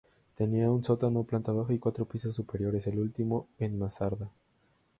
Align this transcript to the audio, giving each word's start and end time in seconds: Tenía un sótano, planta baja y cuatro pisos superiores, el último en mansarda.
Tenía 0.33 0.71
un 0.71 0.83
sótano, 0.83 1.25
planta 1.25 1.51
baja 1.51 1.73
y 1.73 1.77
cuatro 1.77 2.05
pisos 2.05 2.33
superiores, 2.33 2.87
el 2.87 2.97
último 2.97 3.49
en 3.59 3.77
mansarda. 3.77 4.31